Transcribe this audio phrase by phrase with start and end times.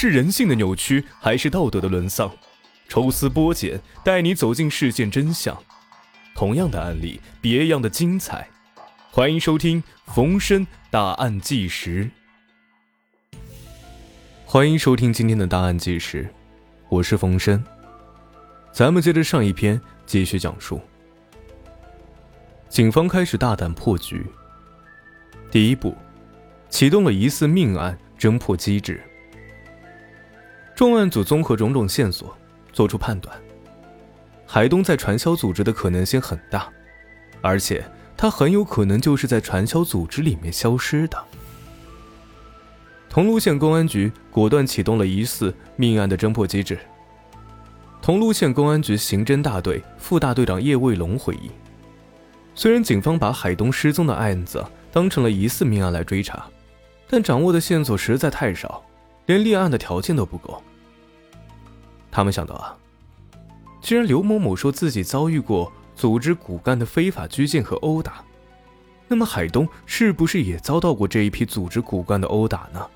[0.00, 2.30] 是人性的扭曲，还是道德的沦丧？
[2.88, 5.60] 抽丝剥茧，带你走进事件真相。
[6.36, 8.48] 同样的案例，别样的精彩。
[9.10, 9.82] 欢迎收听
[10.14, 12.08] 《逢申大案纪实》。
[14.44, 16.32] 欢迎收听今天的大案纪实，
[16.88, 17.60] 我是冯申。
[18.70, 20.80] 咱们接着上一篇继续讲述。
[22.68, 24.24] 警方开始大胆破局。
[25.50, 25.96] 第一步，
[26.70, 29.02] 启动了疑似命案侦破机制。
[30.78, 32.32] 重案组综合种种线索。
[32.72, 33.36] 做出判断，
[34.46, 36.68] 海东在传销组织的可能性很大，
[37.40, 37.84] 而且
[38.16, 41.18] 他很有可能就是在传销组织里面消失的。
[43.08, 46.78] 桐庐县公安局果断启动了疑似命案的侦破机制。
[48.00, 51.50] 桐庐县公安局刑侦大队副大队长叶卫龙回忆，
[52.54, 56.46] 虽然警方把海东失踪的案子当成了疑似命案来追查，
[57.08, 58.84] 但掌握的线索实在太少，
[59.26, 60.62] 连立案的条件都不够。
[62.10, 62.76] 他们想到啊，
[63.80, 68.24] 既然刘某某说自己遭遇过组织骨干的非法拘禁和殴打，
[69.06, 72.86] 那么海东是不是也遭到过这一批组织骨干的殴打呢？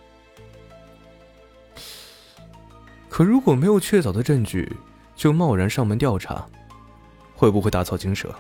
[3.09, 4.71] 可如果没有确凿的证据，
[5.15, 6.47] 就贸然上门调查，
[7.35, 8.35] 会不会打草惊蛇？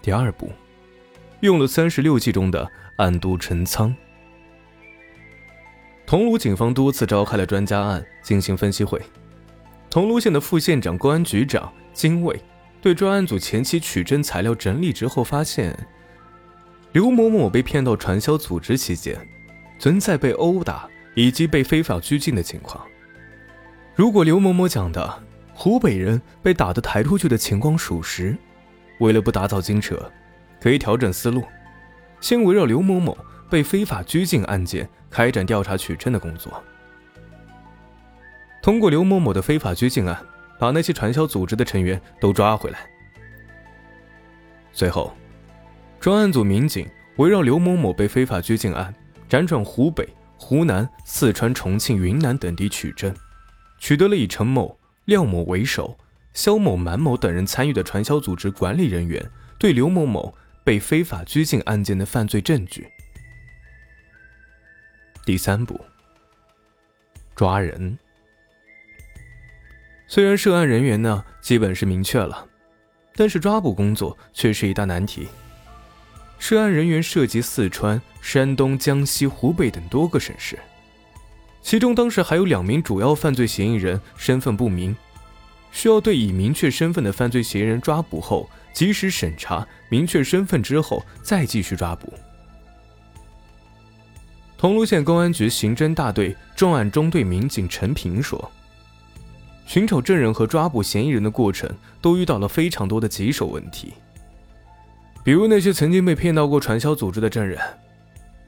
[0.00, 0.50] 第二步，
[1.40, 3.94] 用了三十六计中的暗度陈仓。
[6.10, 9.00] 桐庐警方多次召开了专家案进行分析会，
[9.88, 12.36] 桐庐县的副县长、公安局长金卫
[12.82, 15.86] 对专案组前期取证材料整理之后发现，
[16.90, 19.16] 刘某某被骗到传销组织期间，
[19.78, 22.84] 存在被殴打以及被非法拘禁的情况。
[23.94, 25.22] 如果刘某某讲的
[25.54, 28.36] 湖北人被打的抬出去的情况属实，
[28.98, 30.10] 为了不打草惊蛇，
[30.60, 31.44] 可以调整思路，
[32.20, 33.16] 先围绕刘某某。
[33.50, 36.62] 被非法拘禁案件开展调查取证的工作。
[38.62, 40.16] 通过刘某某的非法拘禁案，
[40.58, 42.78] 把那些传销组织的成员都抓回来。
[44.72, 45.12] 随后，
[45.98, 48.94] 专案组民警围绕刘某某被非法拘禁案，
[49.28, 50.08] 辗转湖北、
[50.38, 53.12] 湖南、四川、重庆、云南等地取证，
[53.78, 55.98] 取得了以陈某、廖某为首，
[56.34, 59.28] 肖某、满某等人参与的传销组织管理人员
[59.58, 62.86] 对刘某某被非法拘禁案件的犯罪证据。
[65.30, 65.80] 第三步，
[67.36, 67.96] 抓人。
[70.08, 72.48] 虽然涉案人员呢基本是明确了，
[73.14, 75.28] 但是抓捕工作却是一大难题。
[76.40, 80.58] 涉案人员涉及四川、山东、江西、湖北等多个省市，
[81.62, 84.96] 其中当时还有两名主要犯罪嫌疑人身份不明，
[85.70, 92.12] 需要对已明确身份的犯罪嫌疑人抓捕后，及时审查，明确身份之后再继续抓捕。
[94.60, 98.52] 桐庐县公安局刑侦大队重案中队民警陈平说
[99.64, 101.66] ：“寻找证人和抓捕嫌疑人的过程
[102.02, 103.94] 都遇到了非常多的棘手问题，
[105.24, 107.58] 比如那些曾经被骗到过传销组织的证人，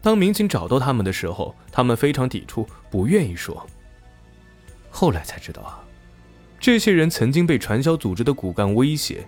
[0.03, 3.67] 当民警找到他们的时候，他们非常抵触，不愿意说。
[4.91, 5.81] 后来才知道啊，
[6.61, 9.27] 这些人曾经被传销组织的骨干威胁，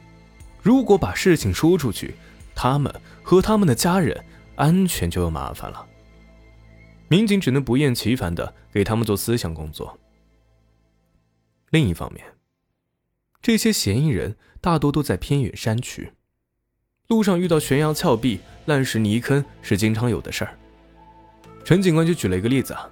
[0.60, 2.14] 如果把事情说出去，
[2.54, 4.22] 他们和他们的家人
[4.56, 5.82] 安全就有麻烦了。”
[7.08, 9.98] 民警只能不厌其烦的给他们做思想工作。
[11.70, 12.24] 另一方面，
[13.42, 16.12] 这些嫌疑人大多都在偏远山区，
[17.08, 20.56] 路上遇到悬崖峭壁、烂石泥坑是经常有的事儿。
[21.64, 22.88] 陈警官就举了一个例子啊，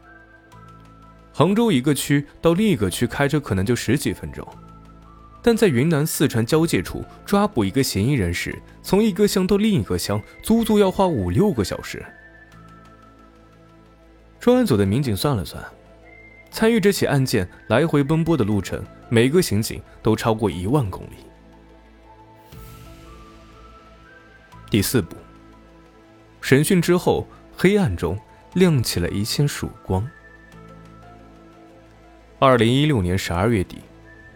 [1.32, 4.46] 杭州一个区到另一个区开车可能就十几分钟，
[5.42, 12.04] 但在云南四川交界处抓捕一个嫌疑人时，从一个乡到另一个乡，足足要花五六个小时。
[14.42, 15.64] 专案组的民警算了算，
[16.50, 21.14] 参与这起案件来回奔波的路程，每个刑警都超过一万公里。
[24.68, 25.14] 第四步，
[26.40, 27.24] 审讯之后，
[27.56, 28.18] 黑暗中
[28.54, 30.04] 亮起了一线曙光。
[32.40, 33.78] 二零一六年十二月底，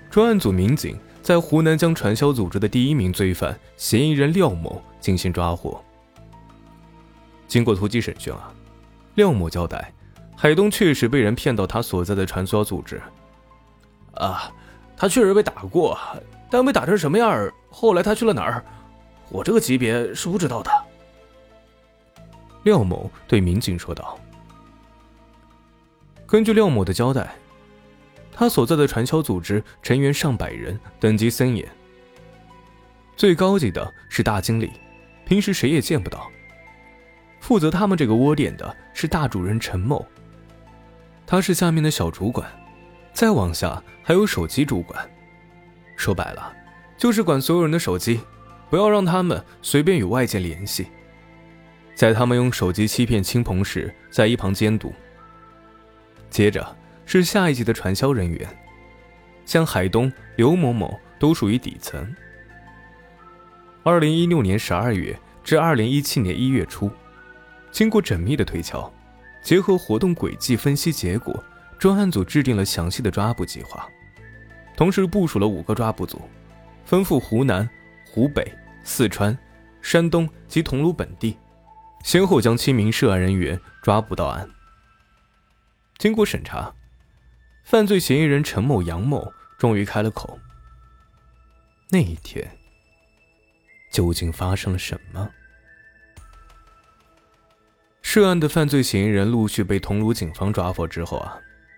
[0.09, 5.85] 专案组民警在湖南将传销组织的第一名罪犯嫌疑人廖某进行抓获。
[7.49, 8.55] 经过突击审讯啊，
[9.17, 9.93] 廖某交代。
[10.37, 13.01] 海东确实被人骗到他所在的传销组织。
[14.15, 14.53] 啊，
[14.97, 15.99] 他确实被打过，
[16.51, 18.65] 但被打成什么样后来他去了哪儿？
[19.31, 20.71] 我这个级别是不知道的。
[22.65, 24.19] 廖某对民警说道
[26.27, 27.35] ：“根据廖某的交代，
[28.33, 31.67] 他所在的传销组织成员上百人，等级森严。
[33.17, 34.71] 最高级的是大经理，
[35.25, 36.31] 平时谁也见不到。
[37.41, 40.05] 负责他们这个窝点的是大主人陈某。”
[41.27, 42.49] 他是下面的小主管，
[43.13, 45.11] 再往下还有手机主管。
[45.97, 46.55] 说白了，
[46.97, 48.21] 就是管所有人的手机，
[48.71, 50.87] 不要让他们随便与外界联系。
[51.95, 54.93] 在他们用手机欺骗亲朋时，在一旁监督。
[56.29, 56.77] 接着
[57.07, 58.47] 是下一级的传销人员，
[59.45, 62.15] 像海东、刘某某都属于底层。
[63.83, 66.91] 二零一六年十二月至二零一七年一月初，
[67.71, 68.93] 经过缜密的推敲，
[69.47, 71.33] 结合活动轨迹分析结果，
[71.79, 73.89] 专案组制定了详细的抓捕计划，
[74.77, 76.21] 同时部署了五个抓捕组，
[76.85, 77.71] 分赴湖南、
[78.05, 78.53] 湖北、
[78.83, 79.39] 四川、
[79.81, 81.39] 山东及桐庐本地，
[82.03, 84.51] 先后将七名涉案人员抓捕到案。
[85.97, 86.75] 经过审查，
[87.63, 90.41] 犯罪嫌疑人陈某、杨某终于开了口。
[91.91, 92.51] 那一天。
[93.93, 95.31] 究竟发生了什么？
[98.17, 101.37] 涉案的犯罪嫌疑人陆续被桐庐警方抓获之后啊，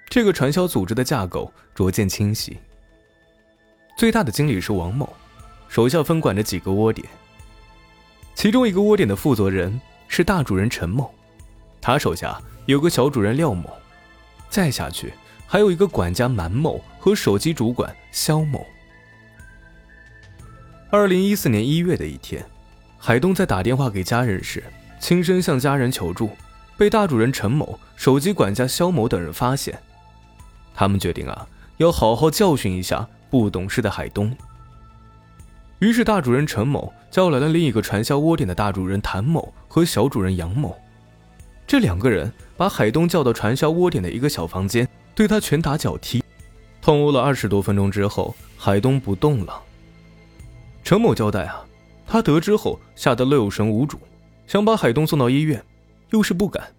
[0.09, 2.57] 这个传销组织的架构逐渐清晰。
[3.97, 5.13] 最大的经理是王某，
[5.67, 7.05] 手下分管着几个窝点。
[8.37, 11.13] 其中一个窝点的负责人是大主人陈某，
[11.81, 13.77] 他手下有个小主人廖某，
[14.49, 15.13] 再下去
[15.45, 18.65] 还有一个管家满某和手机主管肖某。
[20.89, 22.47] 二零一四年一月的一天，
[22.97, 24.63] 海东在打电话给家人时，
[24.99, 26.31] 亲身向家人求助，
[26.77, 29.79] 被大主人陈某、手机管家肖某等人发现。
[30.75, 31.47] 他们决定啊，
[31.79, 34.37] 要好好教训一下不懂事的海东。
[35.81, 40.77] 于是，大主人陈某叫来了另一个传销窝点的大主人谭某和小主人杨某，
[41.67, 46.23] 这两个人把海东叫到传销窝点的一个小房间，对他拳打脚踢，
[46.83, 49.63] 痛殴了二十多分钟之后，海东不动了。
[50.83, 51.65] 陈某交代啊，
[52.07, 53.99] 他得知后吓得六神无主，
[54.49, 55.63] 想把海东送到医院，
[56.09, 56.75] 又是不敢，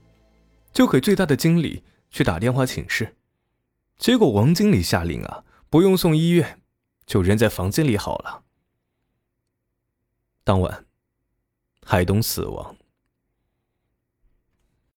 [0.73, 3.15] 就给最大的经理去打电话请示，
[3.99, 6.59] 结果王经理下令啊，不用送医院，
[7.05, 8.43] 就扔在房间里好了。
[10.43, 10.83] 当晚，
[11.85, 12.75] 海东死亡。